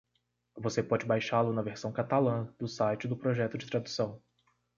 Você 0.57 0.81
pode 0.81 1.05
baixá-lo 1.05 1.53
na 1.53 1.61
versão 1.61 1.91
catalã 1.91 2.51
do 2.57 2.67
site 2.67 3.07
do 3.07 3.15
projeto 3.15 3.55
de 3.55 3.67
tradução. 3.67 4.19